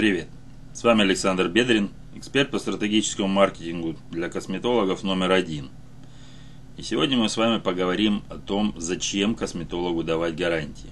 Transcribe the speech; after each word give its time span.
Привет! 0.00 0.28
С 0.72 0.82
вами 0.82 1.02
Александр 1.02 1.48
Бедрин, 1.48 1.90
эксперт 2.14 2.50
по 2.50 2.58
стратегическому 2.58 3.28
маркетингу 3.28 3.96
для 4.10 4.30
косметологов 4.30 5.02
номер 5.02 5.30
один. 5.30 5.68
И 6.78 6.82
сегодня 6.82 7.18
мы 7.18 7.28
с 7.28 7.36
вами 7.36 7.60
поговорим 7.60 8.22
о 8.30 8.38
том, 8.38 8.74
зачем 8.78 9.34
косметологу 9.34 10.02
давать 10.02 10.36
гарантии. 10.36 10.88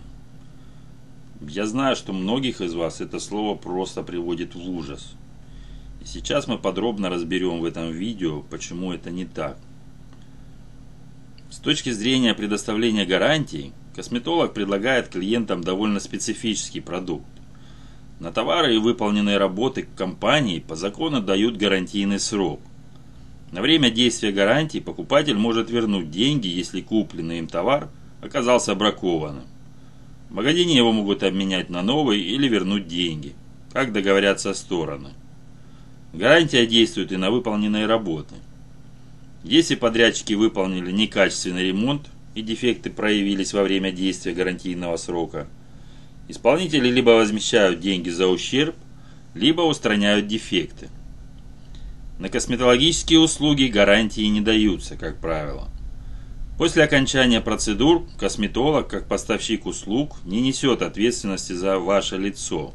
Я 1.40 1.64
знаю, 1.64 1.96
что 1.96 2.12
многих 2.12 2.60
из 2.60 2.74
вас 2.74 3.00
это 3.00 3.18
слово 3.18 3.56
просто 3.56 4.02
приводит 4.02 4.54
в 4.54 4.68
ужас. 4.68 5.14
И 6.02 6.04
сейчас 6.04 6.46
мы 6.46 6.58
подробно 6.58 7.08
разберем 7.08 7.60
в 7.60 7.64
этом 7.64 7.90
видео, 7.90 8.42
почему 8.42 8.92
это 8.92 9.10
не 9.10 9.24
так. 9.24 9.56
С 11.48 11.56
точки 11.56 11.92
зрения 11.92 12.34
предоставления 12.34 13.06
гарантий, 13.06 13.72
косметолог 13.96 14.52
предлагает 14.52 15.08
клиентам 15.08 15.64
довольно 15.64 15.98
специфический 15.98 16.82
продукт. 16.82 17.37
На 18.20 18.32
товары 18.32 18.74
и 18.74 18.78
выполненные 18.78 19.38
работы 19.38 19.86
компании 19.96 20.58
по 20.58 20.74
закону 20.74 21.20
дают 21.20 21.56
гарантийный 21.56 22.18
срок. 22.18 22.60
На 23.52 23.62
время 23.62 23.90
действия 23.90 24.32
гарантии 24.32 24.80
покупатель 24.80 25.36
может 25.36 25.70
вернуть 25.70 26.10
деньги, 26.10 26.48
если 26.48 26.80
купленный 26.80 27.38
им 27.38 27.46
товар 27.46 27.88
оказался 28.20 28.74
бракованным. 28.74 29.44
В 30.28 30.34
магазине 30.34 30.76
его 30.76 30.92
могут 30.92 31.22
обменять 31.22 31.70
на 31.70 31.82
новый 31.82 32.20
или 32.20 32.48
вернуть 32.48 32.88
деньги, 32.88 33.34
как 33.72 33.92
договорятся 33.92 34.52
стороны. 34.52 35.10
Гарантия 36.12 36.66
действует 36.66 37.12
и 37.12 37.16
на 37.16 37.30
выполненные 37.30 37.86
работы. 37.86 38.34
Если 39.44 39.76
подрядчики 39.76 40.34
выполнили 40.34 40.90
некачественный 40.90 41.68
ремонт 41.68 42.08
и 42.34 42.42
дефекты 42.42 42.90
проявились 42.90 43.52
во 43.52 43.62
время 43.62 43.92
действия 43.92 44.32
гарантийного 44.32 44.96
срока, 44.96 45.46
исполнители 46.28 46.88
либо 46.88 47.10
возмещают 47.10 47.80
деньги 47.80 48.10
за 48.10 48.28
ущерб, 48.28 48.76
либо 49.34 49.62
устраняют 49.62 50.26
дефекты. 50.26 50.88
На 52.18 52.28
косметологические 52.28 53.20
услуги 53.20 53.64
гарантии 53.64 54.22
не 54.22 54.40
даются, 54.40 54.96
как 54.96 55.18
правило. 55.20 55.68
После 56.58 56.82
окончания 56.82 57.40
процедур 57.40 58.04
косметолог, 58.18 58.88
как 58.88 59.06
поставщик 59.06 59.66
услуг, 59.66 60.16
не 60.24 60.40
несет 60.40 60.82
ответственности 60.82 61.52
за 61.52 61.78
ваше 61.78 62.16
лицо. 62.16 62.74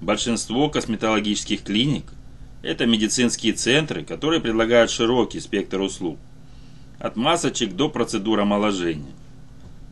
Большинство 0.00 0.68
косметологических 0.68 1.64
клиник– 1.64 2.04
это 2.62 2.86
медицинские 2.86 3.54
центры, 3.54 4.04
которые 4.04 4.40
предлагают 4.40 4.90
широкий 4.90 5.40
спектр 5.40 5.80
услуг. 5.80 6.18
От 7.00 7.16
масочек 7.16 7.74
до 7.74 7.88
процедур 7.88 8.38
омоложения. 8.38 9.12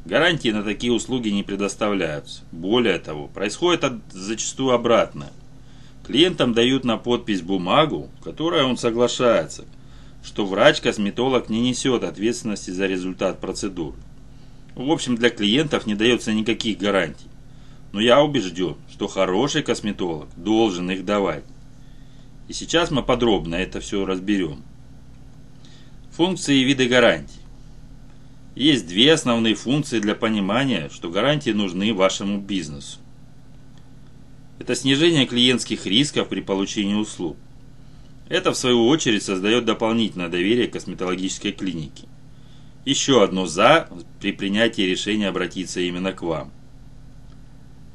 Гарантии 0.05 0.49
на 0.49 0.63
такие 0.63 0.93
услуги 0.93 1.29
не 1.29 1.43
предоставляются. 1.43 2.43
Более 2.53 2.99
того, 2.99 3.29
происходит 3.29 3.85
зачастую 4.11 4.73
обратное. 4.73 5.31
Клиентам 6.07 6.55
дают 6.55 6.85
на 6.85 6.97
подпись 6.97 7.43
бумагу, 7.43 8.09
которая 8.25 8.65
он 8.65 8.77
соглашается, 8.77 9.65
что 10.25 10.47
врач-косметолог 10.47 11.49
не 11.51 11.61
несет 11.61 12.03
ответственности 12.03 12.71
за 12.71 12.87
результат 12.87 13.41
процедуры. 13.41 13.97
В 14.75 14.91
общем, 14.91 15.17
для 15.17 15.31
клиентов 15.31 15.87
не 15.87 15.95
дается 15.95 16.33
никаких 16.33 16.79
гарантий. 16.79 17.27
Но 17.93 18.01
я 18.01 18.23
убежден, 18.23 18.77
что 18.91 19.09
хороший 19.09 19.63
косметолог 19.63 20.29
должен 20.37 20.91
их 20.91 21.05
давать. 21.05 21.45
И 22.49 22.53
сейчас 22.53 22.91
мы 22.91 23.03
подробно 23.03 23.57
это 23.57 23.81
все 23.81 24.05
разберем. 24.07 24.63
Функции 26.13 26.59
и 26.59 26.65
виды 26.65 26.89
гарантий. 26.89 27.40
Есть 28.61 28.87
две 28.87 29.15
основные 29.15 29.55
функции 29.55 30.01
для 30.01 30.15
понимания, 30.15 30.91
что 30.93 31.09
гарантии 31.09 31.49
нужны 31.49 31.95
вашему 31.95 32.37
бизнесу. 32.39 32.99
Это 34.59 34.75
снижение 34.75 35.25
клиентских 35.25 35.87
рисков 35.87 36.29
при 36.29 36.43
получении 36.43 36.93
услуг. 36.93 37.39
Это 38.29 38.53
в 38.53 38.59
свою 38.59 38.87
очередь 38.87 39.23
создает 39.23 39.65
дополнительное 39.65 40.29
доверие 40.29 40.67
к 40.67 40.75
косметологической 40.75 41.53
клинике. 41.53 42.07
Еще 42.85 43.25
одно 43.25 43.47
«за» 43.47 43.89
при 44.21 44.31
принятии 44.31 44.83
решения 44.83 45.29
обратиться 45.29 45.81
именно 45.81 46.13
к 46.13 46.21
вам. 46.21 46.53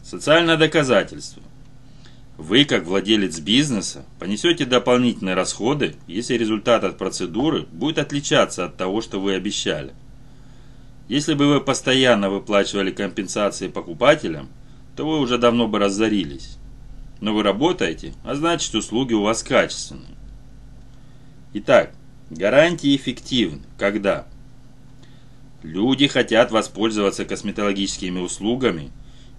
Социальное 0.01 0.57
доказательство– 0.57 1.43
вы, 2.37 2.65
как 2.65 2.85
владелец 2.85 3.39
бизнеса, 3.39 4.03
понесете 4.17 4.65
дополнительные 4.65 5.35
расходы, 5.35 5.95
если 6.07 6.33
результат 6.33 6.83
от 6.83 6.97
процедуры 6.97 7.67
будет 7.71 7.99
отличаться 7.99 8.65
от 8.65 8.77
того, 8.77 9.01
что 9.01 9.21
вы 9.21 9.35
обещали. 9.35 9.93
Если 11.07 11.33
бы 11.33 11.47
вы 11.47 11.61
постоянно 11.61 12.29
выплачивали 12.29 12.91
компенсации 12.91 13.67
покупателям, 13.67 14.49
то 14.95 15.07
вы 15.07 15.19
уже 15.19 15.37
давно 15.37 15.67
бы 15.67 15.79
разорились. 15.79 16.57
Но 17.21 17.33
вы 17.33 17.43
работаете, 17.43 18.13
а 18.23 18.35
значит 18.35 18.73
услуги 18.75 19.13
у 19.13 19.21
вас 19.21 19.43
качественные. 19.43 20.15
Итак, 21.53 21.93
гарантии 22.29 22.95
эффективны. 22.95 23.61
Когда? 23.77 24.27
Люди 25.63 26.07
хотят 26.07 26.51
воспользоваться 26.51 27.25
косметологическими 27.25 28.19
услугами, 28.19 28.91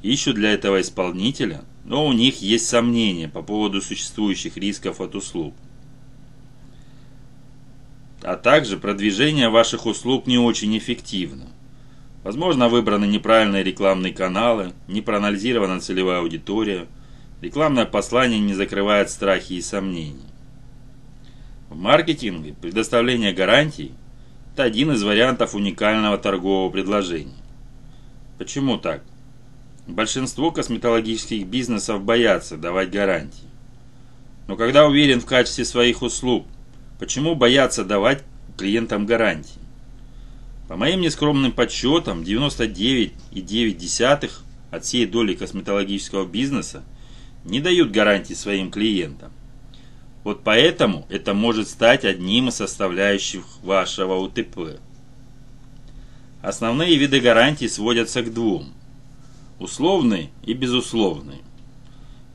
ищут 0.03 0.37
для 0.37 0.53
этого 0.53 0.81
исполнителя– 0.81 1.63
но 1.87 2.05
у 2.05 2.13
них 2.13 2.43
есть 2.43 2.69
сомнения 2.69 3.29
по 3.29 3.43
поводу 3.43 3.81
существующих 3.81 4.57
рисков 4.57 5.01
от 5.01 5.15
услуг. 5.15 5.55
А 8.23 8.37
также 8.37 8.77
продвижение 8.77 9.49
ваших 9.49 9.87
услуг 9.87 10.27
не 10.27 10.37
очень 10.37 10.77
эффективно. 10.77 11.45
Возможно, 12.27 12.69
выбраны 12.69 13.05
неправильные 13.05 13.63
рекламные 13.63 14.13
каналы, 14.13 14.73
не 14.89 15.01
проанализирована 15.01 15.79
целевая 15.79 16.19
аудитория, 16.19 16.89
рекламное 17.41 17.85
послание 17.85 18.41
не 18.41 18.53
закрывает 18.53 19.11
страхи 19.11 19.53
и 19.53 19.63
сомнения. 19.63 20.27
В 21.71 21.77
маркетинге 21.77 22.57
предоставление 22.61 23.33
гарантий– 23.33 23.93
это 24.53 24.65
один 24.65 24.91
из 24.91 25.05
вариантов 25.05 25.55
уникального 25.55 26.19
торгового 26.19 26.69
предложения. 26.69 27.37
Почему 28.39 28.77
так? 28.77 29.05
Большинство 29.87 30.51
косметологических 30.51 31.47
бизнесов 31.47 32.03
боятся 32.03 32.57
давать 32.57 32.91
гарантии. 32.91 33.47
Но 34.49 34.57
когда 34.57 34.89
уверен 34.89 35.21
в 35.21 35.27
качестве 35.27 35.65
своих 35.65 36.03
услуг, 36.03 36.45
почему 36.99 37.37
боятся 37.37 37.85
давать 37.85 38.25
клиентам 38.57 39.07
гарантии? 39.07 39.66
По 40.69 40.77
моим 40.77 41.01
нескромным 41.01 41.51
подсчетам, 41.53 42.23
99,9 42.23 44.31
от 44.71 44.85
всей 44.85 45.07
доли 45.07 45.35
косметологического 45.35 46.27
бизнеса 46.27 46.85
не 47.45 47.61
дают 47.61 47.93
гарантии 47.93 48.35
своим 48.35 48.71
клиентам. 48.71 49.33
Вот 50.25 50.43
поэтому 50.43 51.07
это 51.09 51.35
может 51.35 51.69
стать 51.69 52.05
одним 52.05 52.49
из 52.49 52.57
составляющих 52.57 53.45
вашего 53.63 54.15
УТП. 54.15 54.81
Основные 56.43 56.97
виды 56.97 57.21
гарантий 57.21 57.69
сводятся 57.69 58.23
к 58.23 58.33
двум– 58.33 58.73
Условный 59.59 60.29
и 60.45 60.53
безусловный. 60.53 61.41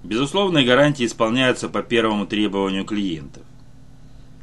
Безусловные 0.03 0.65
гарантии 0.65 1.05
исполняются 1.05 1.69
по 1.69 1.83
первому 1.83 2.25
требованию 2.25 2.83
клиентов. 2.83 3.43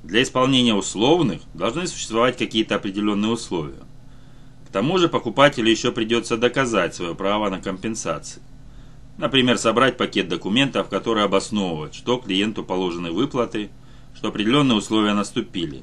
Для 0.03 0.23
исполнения 0.23 0.75
условных 0.75 1.43
должны 1.55 1.87
существовать 1.87 2.37
какие-то 2.37 2.77
определенные 2.77 3.33
условия. 3.33 3.83
К 4.67 4.71
тому 4.71 4.99
же 4.99 5.09
покупателю 5.09 5.71
еще 5.71 5.93
придется 5.93 6.37
доказать 6.37 6.95
свое 6.95 7.15
право 7.15 7.49
на 7.49 7.61
компенсации. 7.61 8.43
Например, 9.17 9.59
собрать 9.59 9.97
пакет 9.97 10.29
документов, 10.29 10.89
который 10.89 11.25
обосновывает, 11.25 11.95
что 11.95 12.19
клиенту 12.19 12.63
положены 12.63 13.11
выплаты, 13.11 13.71
что 14.15 14.29
определенные 14.29 14.77
условия 14.77 15.15
наступили. 15.15 15.83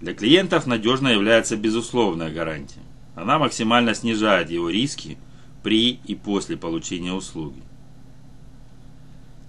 Для 0.00 0.14
клиентов 0.14 0.66
надежно 0.66 1.08
является 1.08 1.56
безусловная 1.56 2.30
гарантия. 2.30 2.82
Она 3.16 3.38
максимально 3.40 3.94
снижает 3.94 4.48
его 4.48 4.70
риски 4.70 5.18
при 5.64 5.98
и 6.04 6.14
после 6.14 6.56
получения 6.56 7.12
услуги. 7.12 7.60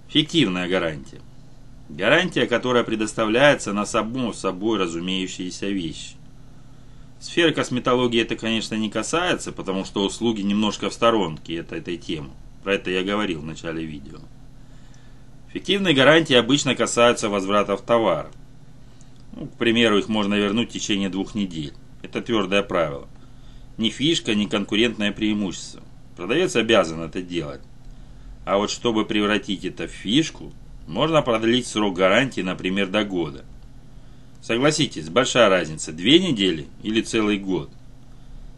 Фиктивная 0.07 0.67
гарантия. 0.67 1.21
Гарантия, 1.89 2.45
которая 2.45 2.83
предоставляется 2.83 3.73
на 3.73 3.85
само 3.85 4.31
собой 4.31 4.77
разумеющиеся 4.77 5.67
вещи. 5.67 6.15
Сферы 7.19 7.51
косметологии 7.51 8.21
это, 8.21 8.35
конечно, 8.35 8.75
не 8.75 8.91
касается, 8.91 9.51
потому 9.51 9.85
что 9.85 10.05
услуги 10.05 10.41
немножко 10.41 10.89
в 10.89 10.93
сторонке 10.93 11.61
от 11.61 11.73
этой 11.73 11.97
темы. 11.97 12.29
Про 12.63 12.75
это 12.75 12.91
я 12.91 13.03
говорил 13.03 13.41
в 13.41 13.45
начале 13.45 13.83
видео. 13.83 14.19
Фиктивные 15.51 15.95
гарантии 15.95 16.35
обычно 16.35 16.75
касаются 16.75 17.27
возвратов 17.27 17.81
товара. 17.81 18.29
Ну, 19.35 19.47
к 19.47 19.57
примеру, 19.57 19.97
их 19.97 20.07
можно 20.09 20.35
вернуть 20.35 20.69
в 20.69 20.73
течение 20.73 21.09
двух 21.09 21.33
недель. 21.33 21.73
Это 22.03 22.21
твердое 22.21 22.61
правило. 22.61 23.07
Ни 23.77 23.89
фишка, 23.89 24.35
ни 24.35 24.45
конкурентное 24.45 25.11
преимущество. 25.11 25.81
Продавец 26.15 26.55
обязан 26.55 27.01
это 27.01 27.23
делать. 27.23 27.61
А 28.45 28.57
вот 28.57 28.69
чтобы 28.69 29.05
превратить 29.05 29.65
это 29.65 29.87
в 29.87 29.91
фишку, 29.91 30.53
можно 30.89 31.21
продлить 31.21 31.67
срок 31.67 31.95
гарантии, 31.95 32.41
например, 32.41 32.87
до 32.87 33.03
года. 33.03 33.45
Согласитесь, 34.41 35.07
большая 35.07 35.47
разница, 35.47 35.91
две 35.91 36.19
недели 36.19 36.65
или 36.81 37.01
целый 37.01 37.37
год. 37.37 37.69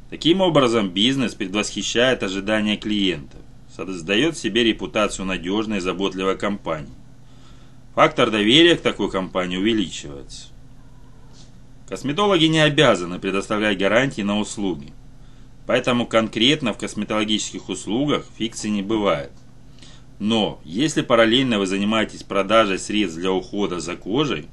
Таким 0.10 0.40
образом, 0.40 0.90
бизнес 0.90 1.36
предвосхищает 1.36 2.24
ожидания 2.24 2.78
клиентов, 2.78 3.42
создает 3.76 4.38
себе 4.38 4.64
репутацию 4.64 5.26
надежной 5.26 5.78
и 5.78 5.82
заботливой 5.82 6.38
компании. 6.38 6.94
Фактор 7.96 8.32
доверия 8.32 8.78
к 8.78 8.82
такой 8.82 9.12
компании 9.12 9.58
увеличивается. 9.58 10.48
Косметологи 11.90 12.46
не 12.46 12.62
обязаны 12.62 13.20
предоставлять 13.20 13.78
гарантии 13.78 14.22
на 14.22 14.40
услуги. 14.40 14.94
Поэтому 15.68 16.06
конкретно 16.06 16.74
в 16.74 16.78
косметологических 16.78 17.68
услугах 17.68 18.26
фикции 18.38 18.70
не 18.70 18.82
бывает. 18.82 19.32
Но 20.22 20.62
если 20.64 21.02
параллельно 21.02 21.58
вы 21.58 21.66
занимаетесь 21.66 22.22
продажей 22.22 22.78
средств 22.78 23.18
для 23.18 23.32
ухода 23.32 23.80
за 23.80 23.96
кожей, 23.96 24.50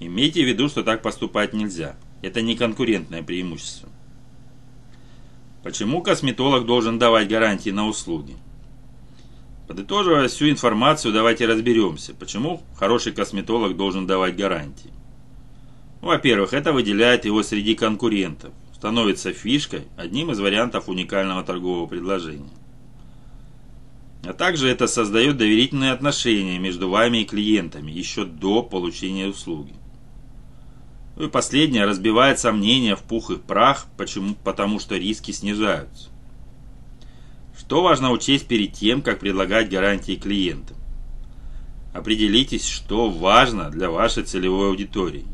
имейте 0.00 0.42
в 0.42 0.48
виду, 0.48 0.70
что 0.70 0.82
так 0.82 1.02
поступать 1.02 1.52
нельзя. 1.52 1.96
Это 2.22 2.40
не 2.40 2.56
конкурентное 2.56 3.22
преимущество. 3.22 3.90
Почему 5.62 6.00
косметолог 6.00 6.64
должен 6.64 6.98
давать 6.98 7.28
гарантии 7.28 7.68
на 7.68 7.86
услуги? 7.86 8.34
Подытоживая 9.68 10.28
всю 10.28 10.48
информацию, 10.48 11.12
давайте 11.12 11.44
разберемся, 11.44 12.14
почему 12.14 12.62
хороший 12.74 13.12
косметолог 13.12 13.76
должен 13.76 14.06
давать 14.06 14.36
гарантии. 14.36 14.90
Во-первых, 16.00 16.54
это 16.54 16.72
выделяет 16.72 17.26
его 17.26 17.42
среди 17.42 17.74
конкурентов, 17.74 18.54
становится 18.74 19.34
фишкой, 19.34 19.82
одним 19.98 20.30
из 20.30 20.40
вариантов 20.40 20.88
уникального 20.88 21.44
торгового 21.44 21.86
предложения. 21.86 22.63
А 24.26 24.32
также 24.32 24.68
это 24.68 24.86
создает 24.86 25.36
доверительные 25.36 25.92
отношения 25.92 26.58
между 26.58 26.88
вами 26.88 27.18
и 27.18 27.24
клиентами 27.24 27.90
еще 27.90 28.24
до 28.24 28.62
получения 28.62 29.26
услуги. 29.26 29.74
Ну 31.16 31.26
и 31.26 31.28
последнее 31.28 31.84
разбивает 31.84 32.38
сомнения 32.38 32.96
в 32.96 33.02
пух 33.02 33.30
и 33.30 33.36
прах, 33.36 33.86
почему? 33.96 34.34
потому 34.42 34.80
что 34.80 34.96
риски 34.96 35.30
снижаются. 35.30 36.08
Что 37.56 37.82
важно 37.82 38.10
учесть 38.10 38.48
перед 38.48 38.72
тем, 38.72 39.00
как 39.00 39.20
предлагать 39.20 39.70
гарантии 39.70 40.16
клиентам? 40.16 40.76
Определитесь, 41.92 42.66
что 42.66 43.08
важно 43.08 43.70
для 43.70 43.90
вашей 43.90 44.24
целевой 44.24 44.70
аудитории. 44.70 45.26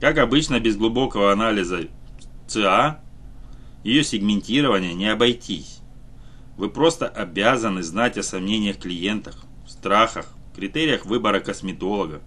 Как 0.00 0.16
обычно, 0.16 0.58
без 0.58 0.76
глубокого 0.76 1.30
анализа 1.30 1.88
ЦА, 2.46 3.00
ее 3.84 4.02
сегментирования 4.02 4.94
не 4.94 5.06
обойтись. 5.12 5.81
Вы 6.62 6.70
просто 6.70 7.08
обязаны 7.08 7.82
знать 7.82 8.16
о 8.18 8.22
сомнениях 8.22 8.78
клиентах, 8.78 9.34
страхах, 9.66 10.28
критериях 10.54 11.04
выбора 11.06 11.40
косметолога, 11.40 12.22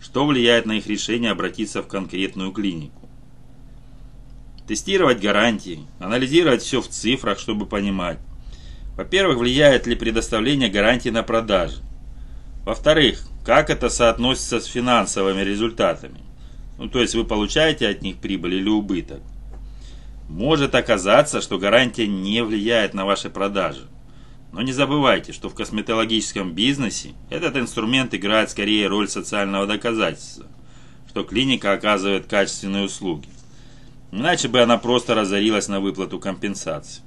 что 0.00 0.24
влияет 0.26 0.64
на 0.64 0.74
их 0.78 0.86
решение 0.86 1.32
обратиться 1.32 1.82
в 1.82 1.88
конкретную 1.88 2.52
клинику. 2.52 3.08
Тестировать 4.68 5.20
гарантии, 5.20 5.88
анализировать 5.98 6.62
все 6.62 6.80
в 6.80 6.86
цифрах, 6.86 7.40
чтобы 7.40 7.66
понимать. 7.66 8.20
Во-первых, 8.96 9.38
влияет 9.38 9.88
ли 9.88 9.96
предоставление 9.96 10.70
гарантии 10.70 11.08
на 11.08 11.24
продажи. 11.24 11.82
Во-вторых, 12.64 13.26
как 13.44 13.70
это 13.70 13.88
соотносится 13.88 14.60
с 14.60 14.66
финансовыми 14.66 15.40
результатами. 15.40 16.20
Ну, 16.78 16.88
то 16.88 17.00
есть 17.00 17.16
вы 17.16 17.24
получаете 17.24 17.88
от 17.88 18.02
них 18.02 18.18
прибыль 18.18 18.54
или 18.54 18.68
убыток. 18.68 19.20
Может 20.30 20.76
оказаться, 20.76 21.40
что 21.40 21.58
гарантия 21.58 22.06
не 22.06 22.44
влияет 22.44 22.94
на 22.94 23.04
ваши 23.04 23.28
продажи. 23.28 23.88
Но 24.52 24.62
не 24.62 24.70
забывайте, 24.70 25.32
что 25.32 25.48
в 25.48 25.56
косметологическом 25.56 26.52
бизнесе 26.52 27.14
этот 27.30 27.56
инструмент 27.56 28.14
играет 28.14 28.48
скорее 28.48 28.86
роль 28.86 29.08
социального 29.08 29.66
доказательства, 29.66 30.46
что 31.08 31.24
клиника 31.24 31.72
оказывает 31.72 32.26
качественные 32.26 32.84
услуги. 32.84 33.28
Иначе 34.12 34.46
бы 34.46 34.60
она 34.60 34.78
просто 34.78 35.16
разорилась 35.16 35.66
на 35.66 35.80
выплату 35.80 36.20
компенсации. 36.20 37.02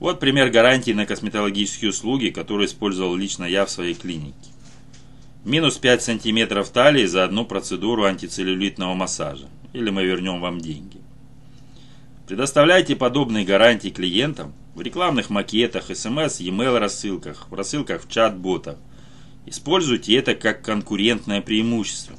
Вот 0.00 0.18
пример 0.18 0.50
гарантии 0.50 0.90
на 0.90 1.06
косметологические 1.06 1.90
услуги, 1.90 2.30
который 2.30 2.66
использовал 2.66 3.14
лично 3.14 3.44
я 3.44 3.64
в 3.64 3.70
своей 3.70 3.94
клинике. 3.94 4.50
Минус 5.44 5.78
5 5.78 6.02
сантиметров 6.02 6.70
талии 6.70 7.06
за 7.06 7.22
одну 7.22 7.44
процедуру 7.44 8.04
антицеллюлитного 8.04 8.94
массажа. 8.94 9.46
Или 9.72 9.90
мы 9.90 10.04
вернем 10.04 10.40
вам 10.40 10.60
деньги. 10.60 10.97
Предоставляйте 12.28 12.94
подобные 12.94 13.46
гарантии 13.46 13.88
клиентам 13.88 14.52
в 14.74 14.82
рекламных 14.82 15.30
макетах, 15.30 15.84
смс, 15.86 16.40
e-mail 16.40 16.78
рассылках, 16.78 17.46
в 17.48 17.54
рассылках 17.54 18.04
в 18.04 18.10
чат-ботах. 18.10 18.76
Используйте 19.46 20.14
это 20.14 20.34
как 20.34 20.60
конкурентное 20.60 21.40
преимущество. 21.40 22.16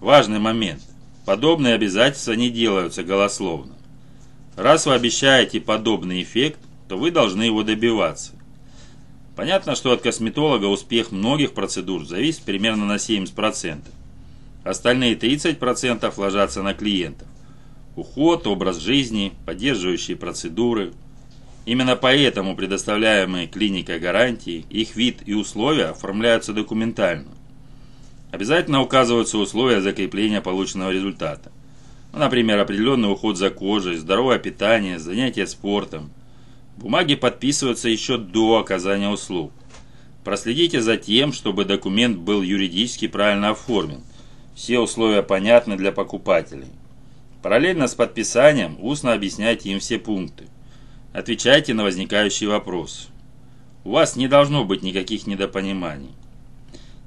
Важный 0.00 0.38
момент. 0.38 0.82
Подобные 1.24 1.72
обязательства 1.72 2.34
не 2.34 2.50
делаются 2.50 3.04
голословно. 3.04 3.72
Раз 4.54 4.84
вы 4.84 4.92
обещаете 4.92 5.62
подобный 5.62 6.22
эффект, 6.22 6.58
то 6.86 6.98
вы 6.98 7.10
должны 7.10 7.44
его 7.44 7.62
добиваться. 7.62 8.32
Понятно, 9.34 9.76
что 9.76 9.92
от 9.92 10.02
косметолога 10.02 10.66
успех 10.66 11.10
многих 11.10 11.54
процедур 11.54 12.04
зависит 12.04 12.42
примерно 12.42 12.84
на 12.84 12.96
70%. 12.96 13.80
Остальные 14.62 15.14
30% 15.14 16.12
ложатся 16.18 16.62
на 16.62 16.74
клиентов. 16.74 17.28
Уход, 17.96 18.46
образ 18.46 18.78
жизни, 18.78 19.32
поддерживающие 19.44 20.16
процедуры. 20.16 20.92
Именно 21.66 21.96
поэтому 21.96 22.56
предоставляемые 22.56 23.46
клиникой 23.46 23.98
гарантии, 23.98 24.64
их 24.70 24.96
вид 24.96 25.22
и 25.26 25.34
условия 25.34 25.86
оформляются 25.86 26.52
документально. 26.52 27.28
Обязательно 28.30 28.80
указываются 28.80 29.38
условия 29.38 29.80
закрепления 29.80 30.40
полученного 30.40 30.90
результата. 30.90 31.52
Ну, 32.12 32.18
например, 32.18 32.58
определенный 32.58 33.12
уход 33.12 33.36
за 33.36 33.50
кожей, 33.50 33.96
здоровое 33.96 34.38
питание, 34.38 34.98
занятия 34.98 35.46
спортом– 35.46 36.10
Бумаги 36.76 37.14
подписываются 37.14 37.88
еще 37.88 38.16
до 38.16 38.58
оказания 38.58 39.08
услуг. 39.08 39.52
Проследите 40.24 40.80
за 40.80 40.96
тем, 40.96 41.32
чтобы 41.32 41.64
документ 41.64 42.18
был 42.18 42.42
юридически 42.42 43.08
правильно 43.08 43.50
оформлен. 43.50 44.00
Все 44.54 44.78
условия 44.78 45.22
понятны 45.22 45.76
для 45.76 45.92
покупателей. 45.92 46.66
Параллельно 47.42 47.88
с 47.88 47.94
подписанием 47.96 48.76
устно 48.80 49.12
объясняйте 49.12 49.70
им 49.70 49.80
все 49.80 49.98
пункты. 49.98 50.44
Отвечайте 51.12 51.74
на 51.74 51.82
возникающие 51.82 52.48
вопросы. 52.48 53.08
У 53.84 53.90
вас 53.90 54.14
не 54.14 54.28
должно 54.28 54.64
быть 54.64 54.82
никаких 54.82 55.26
недопониманий. 55.26 56.12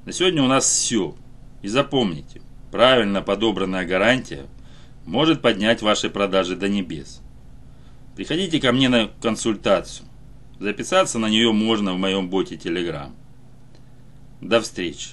На 0.04 0.12
сегодня 0.12 0.42
у 0.42 0.46
нас 0.46 0.66
все. 0.66 1.16
И 1.62 1.68
запомните, 1.68 2.42
правильно 2.70 3.22
подобранная 3.22 3.86
гарантия 3.86 4.46
может 5.06 5.40
поднять 5.40 5.80
ваши 5.80 6.10
продажи 6.10 6.54
до 6.54 6.68
небес. 6.68 7.22
Приходите 8.14 8.60
ко 8.60 8.72
мне 8.72 8.88
на 8.90 9.10
консультацию. 9.22 10.06
Записаться 10.60 11.18
на 11.18 11.28
нее 11.28 11.50
можно 11.52 11.94
в 11.94 11.98
моем 11.98 12.28
боте 12.28 12.56
Telegram. 12.56 13.10
До 14.40 14.60
встречи. 14.60 15.10